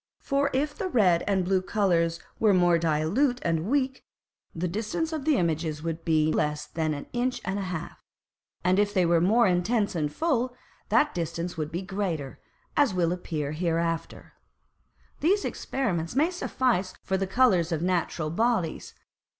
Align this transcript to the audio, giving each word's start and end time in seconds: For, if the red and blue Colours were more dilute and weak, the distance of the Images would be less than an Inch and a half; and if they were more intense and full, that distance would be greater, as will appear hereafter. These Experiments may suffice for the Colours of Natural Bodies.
For, 0.17 0.49
if 0.51 0.73
the 0.75 0.87
red 0.87 1.23
and 1.27 1.45
blue 1.45 1.61
Colours 1.61 2.19
were 2.39 2.55
more 2.55 2.79
dilute 2.79 3.37
and 3.43 3.67
weak, 3.67 4.03
the 4.55 4.67
distance 4.67 5.13
of 5.13 5.25
the 5.25 5.37
Images 5.37 5.83
would 5.83 6.03
be 6.03 6.31
less 6.33 6.65
than 6.65 6.95
an 6.95 7.05
Inch 7.13 7.39
and 7.45 7.59
a 7.59 7.61
half; 7.61 8.03
and 8.63 8.79
if 8.79 8.95
they 8.95 9.05
were 9.05 9.21
more 9.21 9.45
intense 9.45 9.93
and 9.93 10.11
full, 10.11 10.55
that 10.89 11.13
distance 11.13 11.55
would 11.55 11.71
be 11.71 11.83
greater, 11.83 12.39
as 12.75 12.95
will 12.95 13.11
appear 13.11 13.51
hereafter. 13.51 14.33
These 15.19 15.45
Experiments 15.45 16.15
may 16.15 16.31
suffice 16.31 16.95
for 17.03 17.15
the 17.15 17.27
Colours 17.27 17.71
of 17.71 17.83
Natural 17.83 18.31
Bodies. 18.31 18.95